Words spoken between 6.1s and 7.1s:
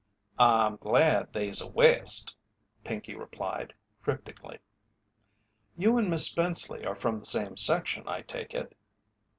Spenceley are